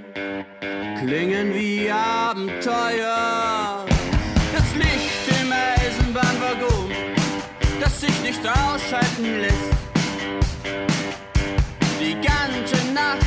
[1.00, 3.86] klingen wie Abenteuer.
[7.82, 9.74] Das sich nicht ausschalten lässt.
[12.00, 13.26] Die ganze Nacht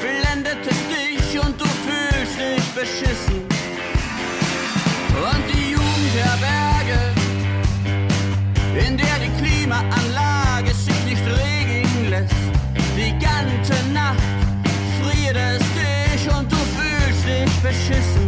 [0.00, 3.40] blendet es dich und du fühlst dich beschissen.
[5.28, 6.98] Und die Jugendherberge,
[8.86, 12.34] in der die Klimaanlage sich nicht regeln lässt.
[12.96, 14.22] Die ganze Nacht
[15.00, 18.19] friert es dich und du fühlst dich beschissen.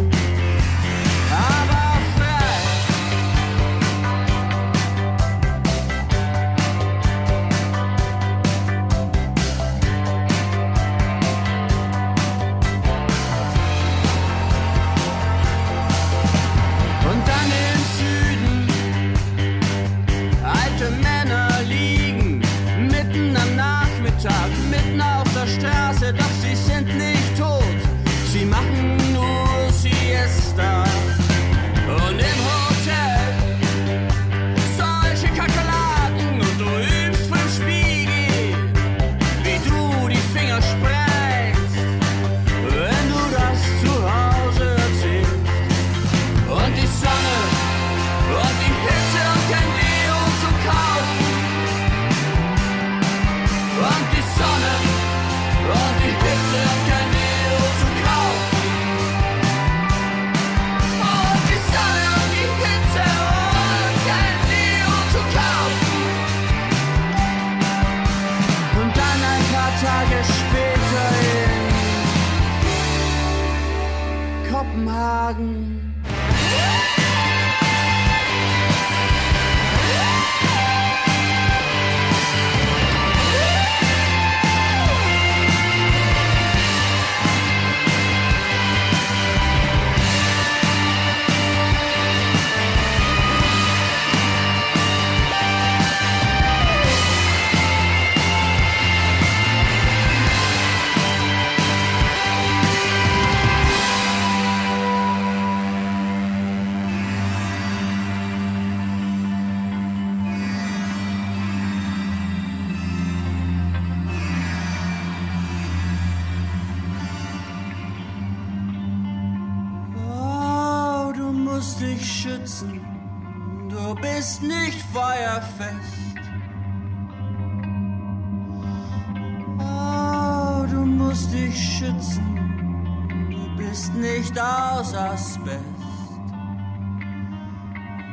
[131.53, 135.59] Dich schützen, du bist nicht aus Asbest.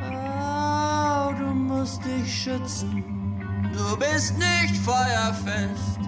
[0.09, 3.03] Oh, du musst dich schützen,
[3.73, 5.99] du bist nicht feuerfest.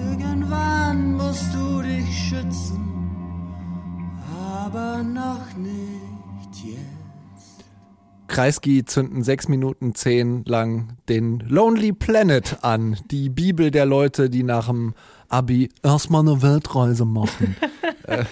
[0.00, 2.82] Irgendwann musst du dich schützen
[4.64, 7.01] aber noch nicht jetzt.
[8.32, 12.96] Kreisky zünden sechs Minuten zehn lang den Lonely Planet an.
[13.10, 14.94] Die Bibel der Leute, die nach dem
[15.28, 17.56] Abi erstmal eine Weltreise machen.
[18.06, 18.24] äh.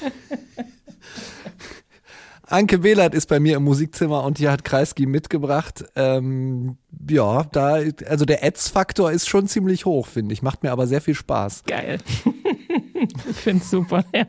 [2.46, 5.84] Anke Behlert ist bei mir im Musikzimmer und hier hat Kreisky mitgebracht.
[5.96, 10.40] Ähm, ja, da, also der Ads-Faktor ist schon ziemlich hoch, finde ich.
[10.40, 11.64] Macht mir aber sehr viel Spaß.
[11.66, 11.98] Geil.
[13.30, 14.24] ich finde es super, ja.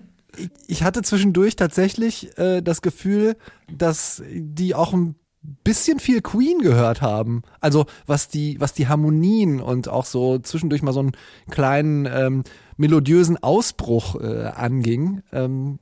[0.68, 3.38] Ich hatte zwischendurch tatsächlich äh, das Gefühl,
[3.70, 5.16] dass die auch ein
[5.64, 7.42] bisschen viel Queen gehört haben.
[7.60, 11.14] Also was die, was die Harmonien und auch so zwischendurch mal so einen
[11.50, 12.44] kleinen ähm,
[12.78, 15.22] melodiösen Ausbruch äh, anging.
[15.32, 15.80] Ähm,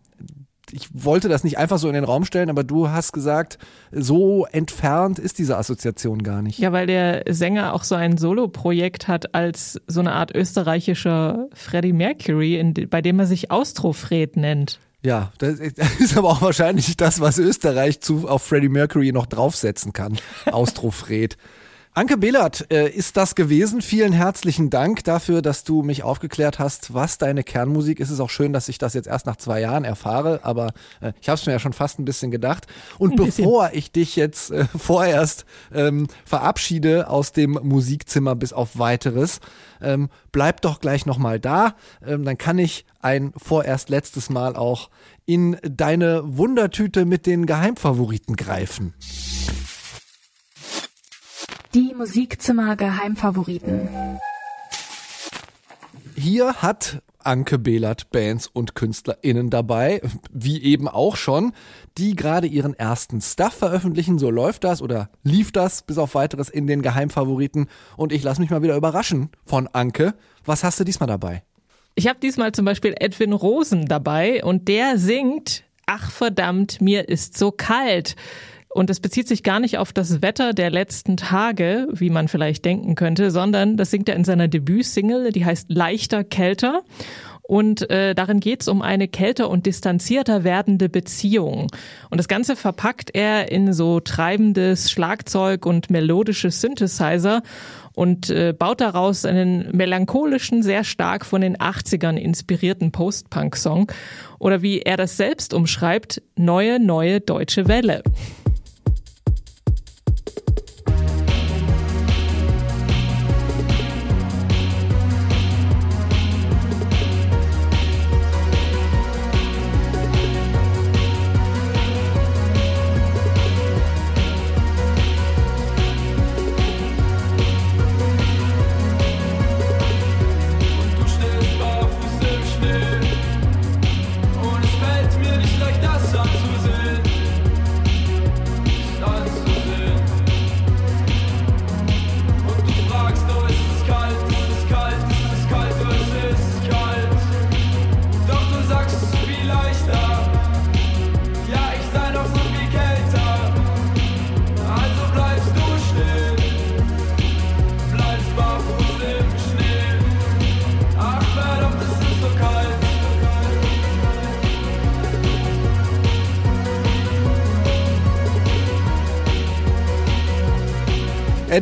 [0.72, 3.58] ich wollte das nicht einfach so in den Raum stellen, aber du hast gesagt,
[3.92, 6.60] so entfernt ist diese Assoziation gar nicht.
[6.60, 11.94] Ja, weil der Sänger auch so ein Soloprojekt hat als so eine Art österreichischer Freddie
[11.94, 14.80] Mercury, in, bei dem er sich Austrofred nennt.
[15.04, 19.94] Ja, das ist aber auch wahrscheinlich das, was Österreich zu, auf Freddie Mercury noch draufsetzen
[19.94, 20.20] kann.
[20.46, 21.38] Austrofred.
[22.00, 23.82] Anke Behlert äh, ist das gewesen.
[23.82, 28.08] Vielen herzlichen Dank dafür, dass du mich aufgeklärt hast, was deine Kernmusik ist.
[28.08, 31.12] Es ist auch schön, dass ich das jetzt erst nach zwei Jahren erfahre, aber äh,
[31.20, 32.68] ich habe es mir ja schon fast ein bisschen gedacht.
[33.00, 39.42] Und bevor ich dich jetzt äh, vorerst ähm, verabschiede aus dem Musikzimmer bis auf weiteres,
[39.82, 41.76] ähm, bleib doch gleich nochmal da.
[42.08, 44.90] Ähm, dann kann ich ein vorerst letztes Mal auch
[45.26, 48.94] in deine Wundertüte mit den Geheimfavoriten greifen.
[51.76, 53.88] Die Musikzimmer Geheimfavoriten.
[56.16, 60.02] Hier hat Anke Behlert Bands und KünstlerInnen dabei,
[60.32, 61.54] wie eben auch schon,
[62.00, 64.18] die gerade ihren ersten Stuff veröffentlichen.
[64.18, 67.68] So läuft das oder lief das bis auf weiteres in den Geheimfavoriten.
[67.98, 70.16] Und ich lasse mich mal wieder überraschen von Anke.
[70.46, 71.44] Was hast du diesmal dabei?
[71.94, 77.36] Ich habe diesmal zum Beispiel Edwin Rosen dabei und der singt Ach verdammt, mir ist
[77.36, 78.16] so kalt.
[78.72, 82.64] Und es bezieht sich gar nicht auf das Wetter der letzten Tage, wie man vielleicht
[82.66, 86.84] denken könnte, sondern das singt er in seiner Debütsingle, die heißt Leichter, Kälter.
[87.50, 91.66] Und äh, darin geht es um eine kälter und distanzierter werdende Beziehung.
[92.12, 97.42] Und das Ganze verpackt er in so treibendes Schlagzeug und melodische Synthesizer
[97.96, 103.92] und äh, baut daraus einen melancholischen, sehr stark von den 80ern inspirierten Post-Punk-Song.
[104.38, 108.04] Oder wie er das selbst umschreibt, neue, neue deutsche Welle.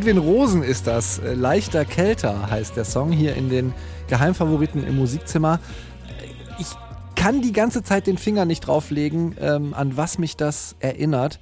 [0.07, 1.19] Edwin Rosen ist das.
[1.19, 3.73] Äh, Leichter Kälter heißt der Song hier in den
[4.07, 5.59] Geheimfavoriten im Musikzimmer.
[6.07, 6.67] Äh, Ich
[7.15, 11.41] kann die ganze Zeit den Finger nicht drauflegen, ähm, an was mich das erinnert.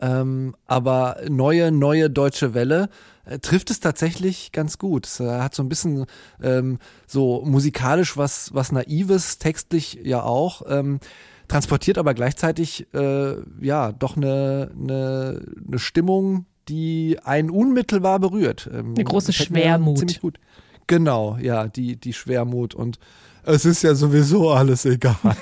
[0.00, 2.88] Ähm, aber neue, neue deutsche Welle
[3.26, 5.04] äh, trifft es tatsächlich ganz gut.
[5.06, 6.06] Es äh, hat so ein bisschen
[6.42, 10.62] ähm, so musikalisch was, was Naives, textlich ja auch.
[10.66, 11.00] Ähm,
[11.48, 18.68] transportiert aber gleichzeitig äh, ja doch eine, eine, eine Stimmung, die einen unmittelbar berührt.
[18.72, 19.98] Ähm, Eine große Schwermut.
[19.98, 20.38] Ziemlich gut.
[20.86, 22.98] Genau, ja, die, die Schwermut und
[23.44, 25.16] es ist ja sowieso alles egal.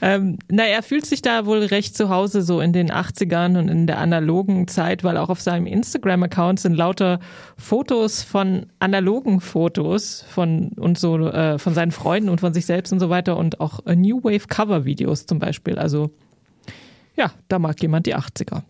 [0.00, 3.68] Ähm, na, er fühlt sich da wohl recht zu Hause, so in den 80ern und
[3.68, 7.18] in der analogen Zeit, weil auch auf seinem Instagram-Account sind lauter
[7.56, 12.92] Fotos von analogen Fotos von und so äh, von seinen Freunden und von sich selbst
[12.92, 15.78] und so weiter und auch äh, New Wave Cover-Videos zum Beispiel.
[15.78, 16.10] Also
[17.16, 18.62] ja, da mag jemand die 80er.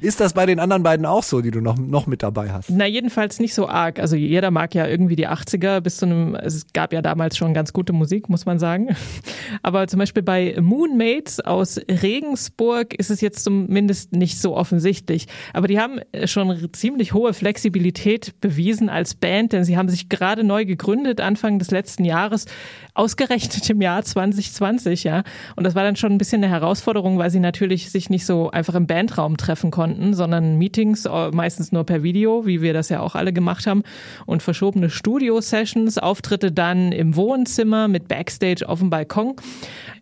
[0.00, 2.70] Ist das bei den anderen beiden auch so, die du noch, noch mit dabei hast?
[2.70, 3.98] Na, jedenfalls nicht so arg.
[3.98, 7.54] Also jeder mag ja irgendwie die 80er bis zu einem, es gab ja damals schon
[7.54, 8.94] ganz gute Musik, muss man sagen.
[9.62, 15.26] Aber zum Beispiel bei Moonmates aus Regensburg ist es jetzt zumindest nicht so offensichtlich.
[15.52, 20.44] Aber die haben schon ziemlich hohe Flexibilität bewiesen als Band, denn sie haben sich gerade
[20.44, 22.46] neu gegründet, Anfang des letzten Jahres,
[22.94, 25.22] ausgerechnet im Jahr 2020, ja.
[25.56, 28.50] Und das war dann schon ein bisschen eine Herausforderung, weil sie natürlich sich nicht so
[28.50, 32.88] einfach im Bandraum treffen konnten, sondern Meetings äh, meistens nur per Video, wie wir das
[32.88, 33.82] ja auch alle gemacht haben,
[34.26, 39.36] und verschobene Studio-Sessions, Auftritte dann im Wohnzimmer mit Backstage auf dem Balkon.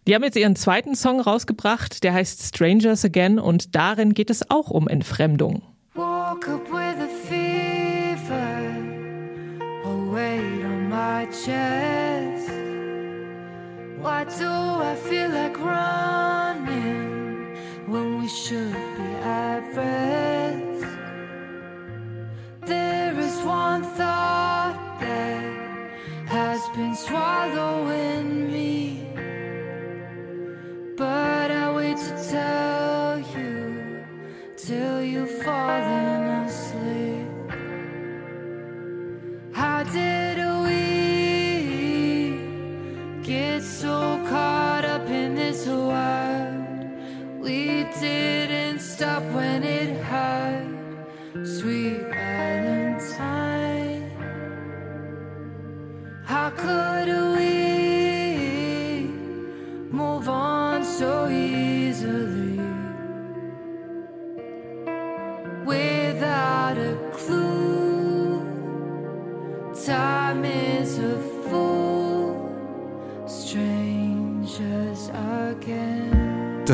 [0.07, 4.51] Die haben jetzt ihren zweiten Song rausgebracht, der heißt Strangers Again und darin geht es
[4.51, 5.63] auch um Entfremdung.
[5.95, 8.35] Woke up with a fever,
[9.85, 12.51] a weight on my chest.
[13.99, 17.57] Why do I feel like running
[17.89, 18.77] when we should
[22.67, 25.43] There is one thought that
[26.27, 27.86] has been swallowed.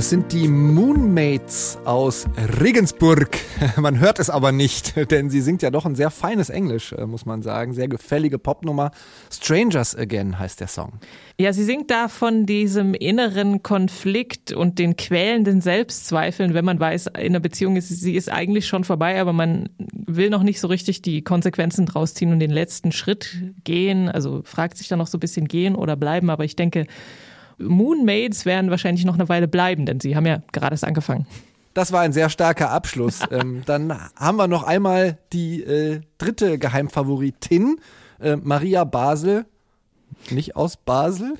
[0.03, 2.27] Das sind die Moonmates aus
[2.61, 3.39] Regensburg.
[3.77, 7.07] Man hört es aber nicht, denn sie singt ja doch ein sehr feines Englisch, äh,
[7.07, 7.73] muss man sagen.
[7.73, 8.91] Sehr gefällige Popnummer.
[9.31, 10.95] Strangers Again heißt der Song.
[11.39, 17.07] Ja, sie singt da von diesem inneren Konflikt und den quälenden Selbstzweifeln, wenn man weiß,
[17.07, 20.67] in einer Beziehung ist sie ist eigentlich schon vorbei, aber man will noch nicht so
[20.67, 24.09] richtig die Konsequenzen draus ziehen und den letzten Schritt gehen.
[24.09, 26.89] Also fragt sich dann noch so ein bisschen gehen oder bleiben, aber ich denke,
[27.69, 31.27] Moonmates werden wahrscheinlich noch eine Weile bleiben, denn sie haben ja gerade erst angefangen.
[31.75, 33.21] Das war ein sehr starker Abschluss.
[33.31, 37.77] ähm, dann haben wir noch einmal die äh, dritte Geheimfavoritin,
[38.21, 39.47] äh, Maria Basel.
[40.31, 41.35] Nicht aus Basel,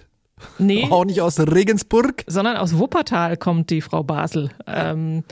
[0.59, 2.25] Nee, auch nicht aus Regensburg.
[2.27, 4.51] sondern aus Wuppertal kommt die Frau Basel.
[4.67, 5.25] Ähm,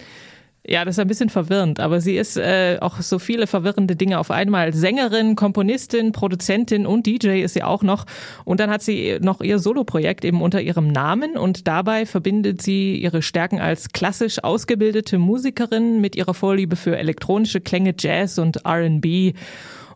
[0.67, 4.19] ja, das ist ein bisschen verwirrend, aber sie ist äh, auch so viele verwirrende Dinge
[4.19, 4.75] auf einmal.
[4.75, 8.05] Sängerin, Komponistin, Produzentin und DJ ist sie auch noch.
[8.45, 12.97] Und dann hat sie noch ihr Soloprojekt eben unter ihrem Namen und dabei verbindet sie
[12.97, 19.33] ihre Stärken als klassisch ausgebildete Musikerin mit ihrer Vorliebe für elektronische Klänge, Jazz und R&B.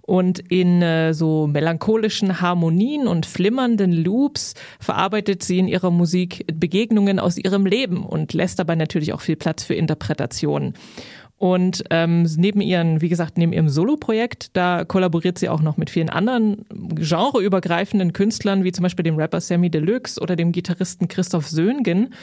[0.06, 7.18] Und in äh, so melancholischen Harmonien und flimmernden Loops verarbeitet sie in ihrer Musik Begegnungen
[7.18, 10.74] aus ihrem Leben und lässt dabei natürlich auch viel Platz für Interpretationen.
[11.44, 15.90] Und ähm, neben ihren, wie gesagt, neben ihrem Soloprojekt, da kollaboriert sie auch noch mit
[15.90, 21.46] vielen anderen genreübergreifenden Künstlern, wie zum Beispiel dem Rapper Sammy Deluxe oder dem Gitarristen Christoph
[21.46, 22.14] Söhngen.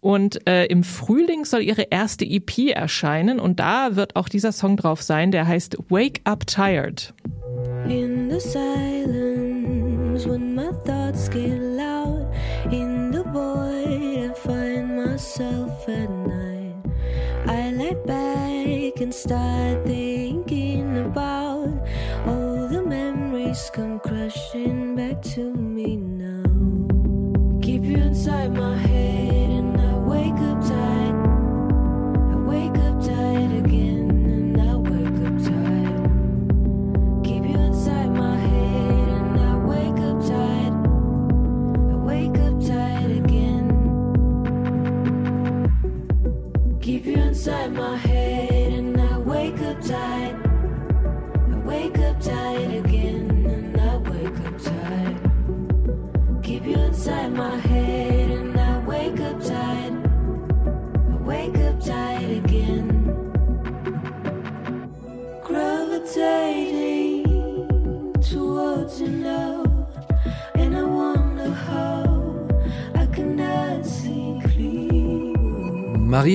[0.00, 4.76] Und äh, im Frühling soll ihre erste EP erscheinen und da wird auch dieser Song
[4.76, 7.14] drauf sein, der heißt Wake Up Tired.
[7.88, 12.26] In the silence, when my thoughts get loud,
[12.72, 16.23] in the void, I find myself at night.
[17.54, 21.68] I lie back and start thinking about
[22.26, 26.42] all the memories come crashing back to me now.
[27.62, 31.16] Keep you inside my head, and I wake up tired.
[32.32, 34.03] I wake up tired again,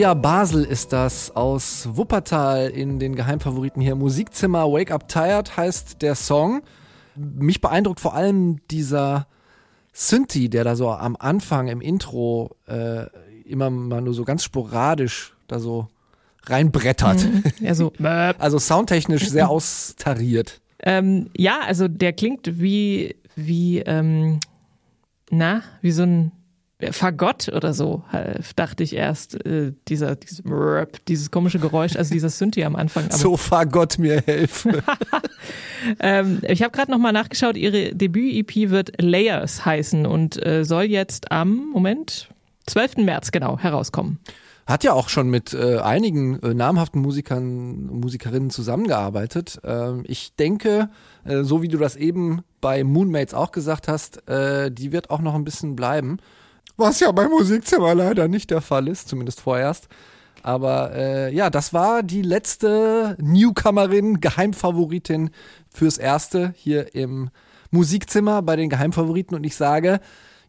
[0.10, 3.94] Maria Basel ist das aus Wuppertal in den Geheimfavoriten hier.
[3.94, 6.64] Musikzimmer Wake Up Tired heißt der Song.
[7.16, 9.28] Mich beeindruckt vor allem dieser
[9.94, 13.06] Synthi, der da so am Anfang im Intro äh,
[13.46, 15.90] immer mal nur so ganz sporadisch da so
[16.48, 17.28] reinbrettert.
[17.60, 17.94] Ja, so.
[18.02, 20.60] Also soundtechnisch sehr austariert.
[20.82, 24.40] Ähm, ja, also der klingt wie, wie, ähm,
[25.30, 26.32] na, wie so ein
[26.92, 30.44] Fagott oder so, äh, dachte ich erst, äh, dieser, dieses,
[31.10, 33.06] dieses komische Geräusch, also dieser Synthi am Anfang.
[33.06, 34.78] Aber, So fahr Gott mir helfen.
[36.00, 41.32] ähm, ich habe gerade nochmal nachgeschaut, ihre Debüt-EP wird Layers heißen und äh, soll jetzt
[41.34, 42.30] am, Moment,
[42.68, 42.98] 12.
[42.98, 44.20] März genau herauskommen.
[44.66, 49.60] Hat ja auch schon mit äh, einigen äh, namhaften Musikern, Musikerinnen zusammengearbeitet.
[49.66, 50.90] Ähm, ich denke,
[51.26, 55.22] äh, so wie du das eben bei Moonmates auch gesagt hast, äh, die wird auch
[55.22, 56.20] noch ein bisschen bleiben.
[56.80, 59.90] Was ja bei Musikzimmer leider nicht der Fall ist, zumindest vorerst.
[60.44, 65.32] Aber äh, ja, das war die letzte Newcomerin, Geheimfavoritin
[65.70, 67.32] fürs Erste hier im
[67.70, 69.36] Musikzimmer bei den Geheimfavoriten.
[69.36, 70.00] Und ich sage,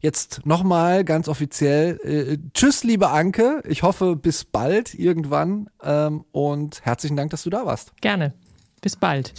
[0.02, 3.62] Jetzt nochmal ganz offiziell, äh, tschüss, liebe Anke.
[3.68, 5.68] Ich hoffe, bis bald irgendwann.
[5.82, 7.92] Ähm, und herzlichen Dank, dass du da warst.
[8.00, 8.32] Gerne.
[8.80, 9.34] Bis bald.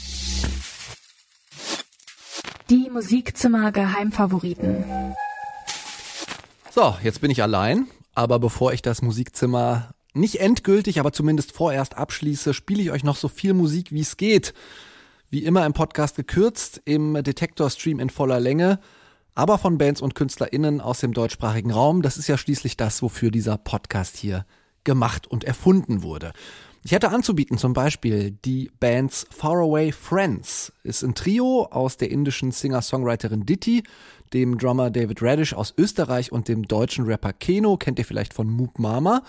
[2.70, 5.16] Die Musikzimmer Geheimfavoriten.
[6.74, 7.88] So, jetzt bin ich allein.
[8.14, 13.18] Aber bevor ich das Musikzimmer nicht endgültig, aber zumindest vorerst abschließe, spiele ich euch noch
[13.18, 14.54] so viel Musik, wie es geht.
[15.30, 18.80] Wie immer im Podcast gekürzt, im Detektor-Stream in voller Länge,
[19.36, 22.02] aber von Bands und KünstlerInnen aus dem deutschsprachigen Raum.
[22.02, 24.46] Das ist ja schließlich das, wofür dieser Podcast hier
[24.86, 26.32] gemacht und erfunden wurde.
[26.84, 30.74] Ich hätte anzubieten zum Beispiel die Bands Faraway Friends.
[30.84, 33.84] Ist ein Trio aus der indischen Singer-Songwriterin Ditti,
[34.34, 38.50] dem Drummer David Radish aus Österreich und dem deutschen Rapper Keno, kennt ihr vielleicht von
[38.50, 39.24] Moop Mama.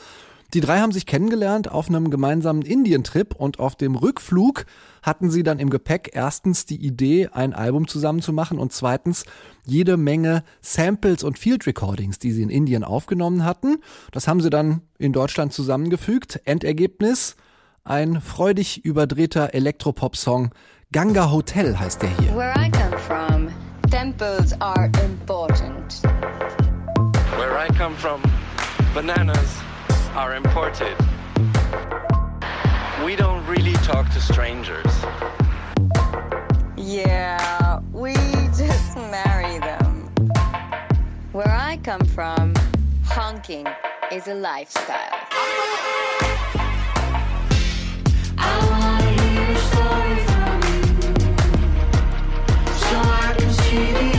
[0.54, 4.66] Die drei haben sich kennengelernt auf einem gemeinsamen Indientrip und auf dem Rückflug
[5.00, 9.24] hatten sie dann im Gepäck erstens die Idee, ein Album zusammen zu machen und zweitens
[9.64, 13.78] jede Menge Samples und Field Recordings, die sie in Indien aufgenommen hatten.
[14.10, 16.42] Das haben sie dann in Deutschland zusammengefügt.
[16.44, 17.36] Endergebnis
[17.84, 20.50] ein freudig überdrehter Elektropop-Song.
[20.92, 22.81] Ganga Hotel heißt der hier.
[24.02, 26.00] Temples are important.
[27.38, 28.20] Where I come from,
[28.94, 29.60] bananas
[30.16, 30.96] are imported.
[33.04, 34.92] We don't really talk to strangers.
[36.76, 38.14] Yeah, we
[38.62, 40.10] just marry them.
[41.30, 42.54] Where I come from,
[43.04, 43.68] honking
[44.10, 45.22] is a lifestyle.
[53.72, 54.11] she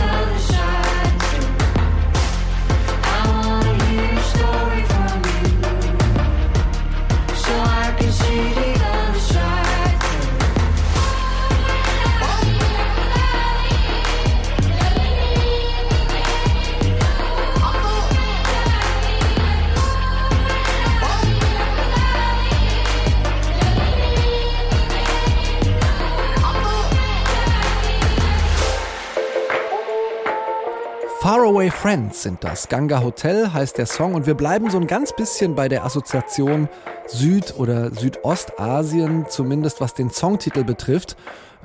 [31.24, 32.68] Faraway Friends sind das.
[32.68, 36.68] Ganga Hotel heißt der Song und wir bleiben so ein ganz bisschen bei der Assoziation
[37.08, 41.16] Süd- oder Südostasien, zumindest was den Songtitel betrifft,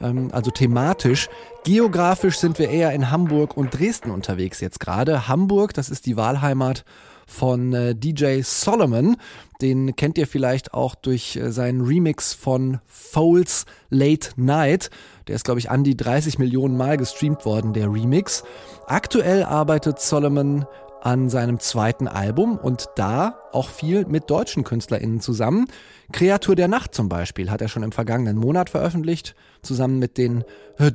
[0.00, 1.28] ähm, also thematisch.
[1.64, 5.26] Geografisch sind wir eher in Hamburg und Dresden unterwegs jetzt gerade.
[5.26, 6.84] Hamburg, das ist die Wahlheimat
[7.26, 9.16] von äh, DJ Solomon.
[9.61, 14.90] Den kennt ihr vielleicht auch durch äh, seinen Remix von Foles Late Night.
[15.26, 18.44] Der ist, glaube ich, an die 30 Millionen Mal gestreamt worden, der Remix.
[18.86, 20.64] Aktuell arbeitet Solomon
[21.02, 25.66] an seinem zweiten Album und da auch viel mit deutschen KünstlerInnen zusammen.
[26.12, 30.44] Kreatur der Nacht zum Beispiel hat er schon im vergangenen Monat veröffentlicht, zusammen mit den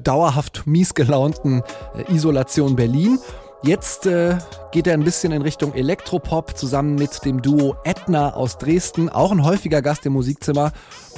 [0.03, 1.63] dauerhaft miesgelaunten
[1.95, 3.19] äh, Isolation Berlin.
[3.65, 4.37] Jetzt äh,
[4.73, 9.31] geht er ein bisschen in Richtung Elektropop zusammen mit dem Duo Edna aus Dresden, auch
[9.31, 10.73] ein häufiger Gast im Musikzimmer.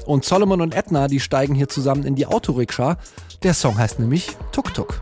[0.06, 2.98] Und Solomon und Edna, die steigen hier zusammen in die Autorikscha.
[3.41, 5.02] Der Song heißt nämlich Tuk Tuk.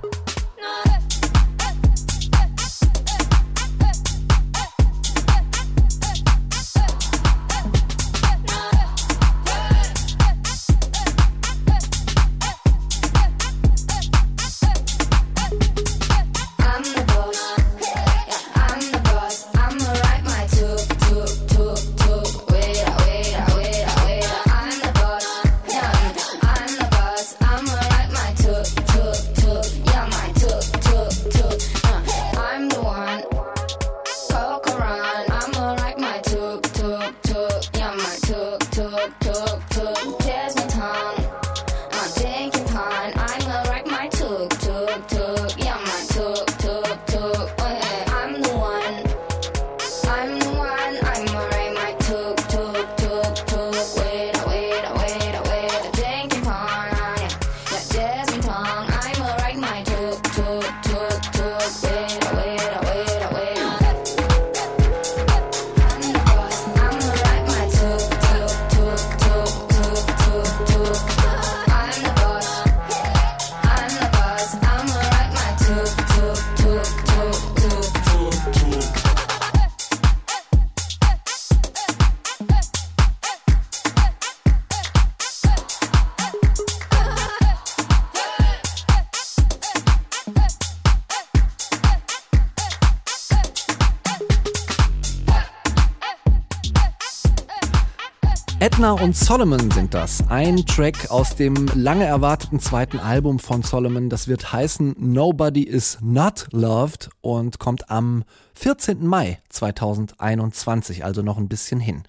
[98.84, 100.28] Edna und Solomon sind das.
[100.28, 104.10] Ein Track aus dem lange erwarteten zweiten Album von Solomon.
[104.10, 108.26] Das wird heißen Nobody is Not Loved und kommt am
[108.56, 109.08] 14.
[109.08, 112.04] Mai 2021, also noch ein bisschen hin.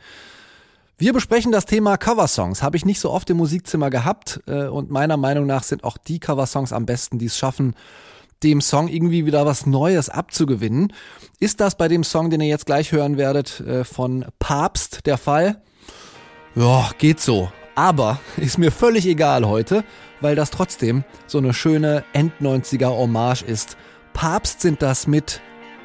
[0.98, 2.64] Wir besprechen das Thema Coversongs.
[2.64, 5.96] Habe ich nicht so oft im Musikzimmer gehabt äh, und meiner Meinung nach sind auch
[5.96, 7.76] die Coversongs am besten, die es schaffen,
[8.42, 10.92] dem Song irgendwie wieder was Neues abzugewinnen.
[11.38, 15.18] Ist das bei dem Song, den ihr jetzt gleich hören werdet, äh, von Papst der
[15.18, 15.62] Fall?
[16.56, 17.50] Ja, geht so.
[17.74, 19.84] Aber ist mir völlig egal heute,
[20.20, 23.76] weil das trotzdem so eine schöne End-90er Hommage ist.
[24.12, 25.40] Papst sind das mit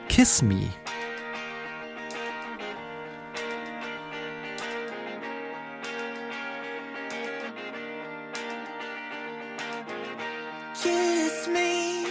[0.08, 0.68] Kiss Me.
[10.82, 12.06] Kiss me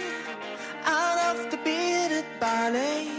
[0.85, 3.18] out of the bearded ballet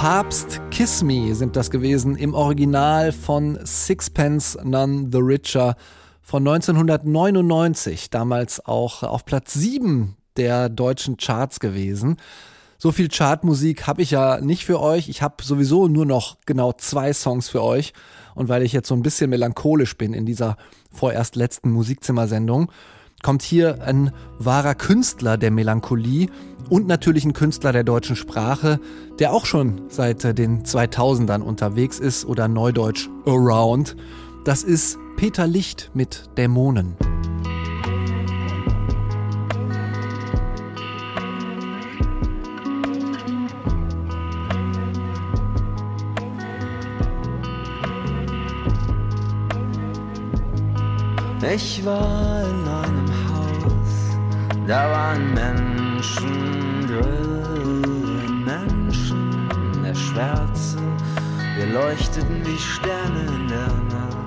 [0.00, 5.76] Papst Kiss Me sind das gewesen im Original von Sixpence None the Richer
[6.22, 12.16] von 1999, damals auch auf Platz 7 der deutschen Charts gewesen.
[12.78, 15.10] So viel Chartmusik habe ich ja nicht für euch.
[15.10, 17.92] Ich habe sowieso nur noch genau zwei Songs für euch.
[18.34, 20.56] Und weil ich jetzt so ein bisschen melancholisch bin in dieser
[20.90, 22.72] vorerst letzten Musikzimmersendung,
[23.22, 26.28] kommt hier ein wahrer Künstler der Melancholie
[26.68, 28.80] und natürlich ein Künstler der deutschen Sprache,
[29.18, 33.96] der auch schon seit äh, den 2000ern unterwegs ist oder neudeutsch around.
[34.44, 36.96] Das ist Peter Licht mit Dämonen.
[51.52, 52.39] Ich war
[54.70, 60.78] da waren Menschen drin, Menschen der Schwärze,
[61.56, 64.20] wir leuchteten wie Sterne in der Nacht.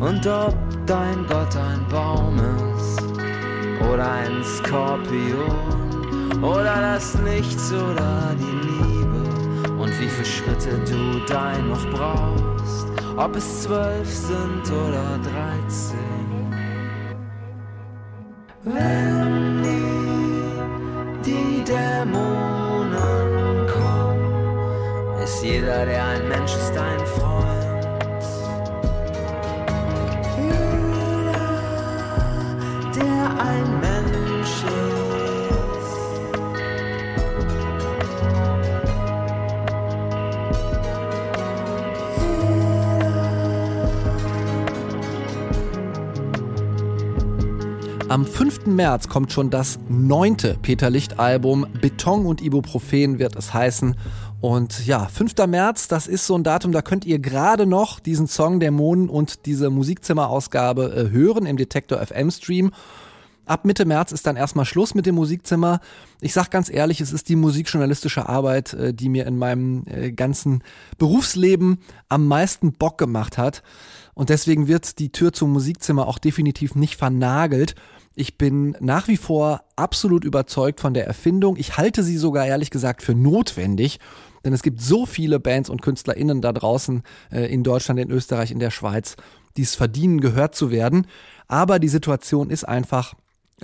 [0.00, 0.54] Und ob
[0.84, 1.73] dein Gott ein
[3.94, 9.22] oder ein Skorpion oder das Nichts oder die Liebe
[9.78, 16.13] und wie viele Schritte du dein noch brauchst, ob es zwölf sind oder dreizehn.
[33.38, 35.04] Ein Mensch ist.
[48.08, 48.66] Am 5.
[48.66, 51.66] März kommt schon das neunte Peter Licht Album.
[51.80, 53.96] Beton und Ibuprofen wird es heißen.
[54.40, 55.34] Und ja, 5.
[55.48, 59.46] März, das ist so ein Datum, da könnt ihr gerade noch diesen Song Dämonen und
[59.46, 62.72] diese Musikzimmerausgabe äh, hören im Detektor FM Stream.
[63.46, 65.80] Ab Mitte März ist dann erstmal Schluss mit dem Musikzimmer.
[66.20, 70.12] Ich sag ganz ehrlich, es ist die musikjournalistische Arbeit, äh, die mir in meinem äh,
[70.12, 70.62] ganzen
[70.98, 71.78] Berufsleben
[72.08, 73.62] am meisten Bock gemacht hat.
[74.14, 77.74] Und deswegen wird die Tür zum Musikzimmer auch definitiv nicht vernagelt.
[78.14, 81.56] Ich bin nach wie vor absolut überzeugt von der Erfindung.
[81.56, 83.98] Ich halte sie sogar ehrlich gesagt für notwendig.
[84.44, 88.50] Denn es gibt so viele Bands und KünstlerInnen da draußen äh, in Deutschland, in Österreich,
[88.50, 89.16] in der Schweiz,
[89.56, 91.06] die es verdienen, gehört zu werden.
[91.48, 93.14] Aber die Situation ist einfach,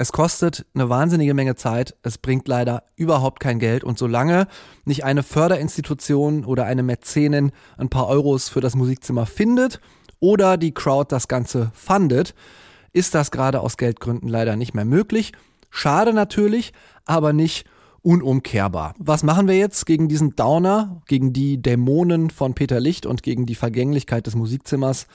[0.01, 4.47] es kostet eine wahnsinnige Menge Zeit, es bringt leider überhaupt kein Geld und solange
[4.87, 9.79] nicht eine Förderinstitution oder eine Mäzenin ein paar Euros für das Musikzimmer findet
[10.19, 12.35] oder die Crowd das Ganze fundet,
[12.95, 15.33] ist das gerade aus Geldgründen leider nicht mehr möglich.
[15.69, 16.73] Schade natürlich,
[17.05, 17.67] aber nicht
[18.01, 18.95] unumkehrbar.
[18.97, 23.45] Was machen wir jetzt gegen diesen Downer, gegen die Dämonen von Peter Licht und gegen
[23.45, 25.07] die Vergänglichkeit des Musikzimmers?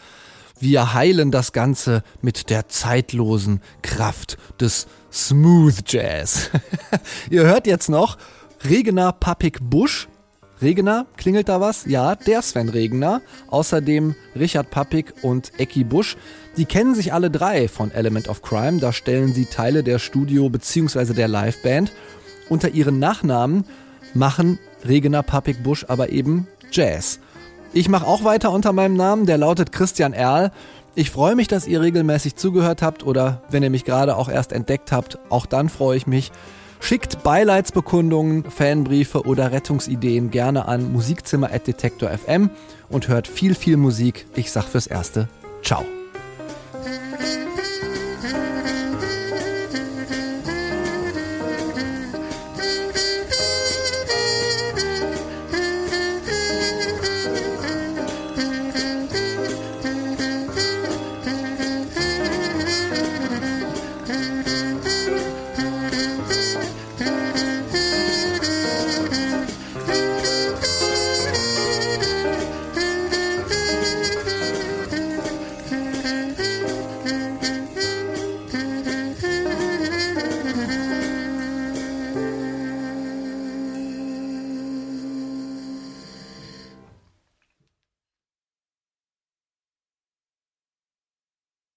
[0.59, 6.49] Wir heilen das Ganze mit der zeitlosen Kraft des Smooth Jazz.
[7.29, 8.17] Ihr hört jetzt noch
[8.63, 10.07] Regina Papik Busch
[10.61, 11.85] Regener, klingelt da was?
[11.85, 13.21] Ja, der Sven Regener.
[13.49, 16.15] Außerdem Richard Pappig und Ecki Busch.
[16.55, 18.79] Die kennen sich alle drei von Element of Crime.
[18.79, 21.13] Da stellen sie Teile der Studio- bzw.
[21.13, 21.91] der Liveband.
[22.47, 23.65] Unter ihren Nachnamen
[24.13, 27.19] machen Regener, Pappig, Busch aber eben Jazz.
[27.75, 30.51] Ich mache auch weiter unter meinem Namen, der lautet Christian Erl.
[30.95, 34.53] Ich freue mich, dass ihr regelmäßig zugehört habt oder wenn ihr mich gerade auch erst
[34.53, 36.31] entdeckt habt, auch dann freue ich mich.
[36.79, 42.49] Schickt Beileidsbekundungen, Fanbriefe oder Rettungsideen gerne an musikzimmer.detektor.fm
[42.87, 44.25] und hört viel, viel Musik.
[44.35, 45.27] Ich sag fürs Erste,
[45.61, 45.83] ciao.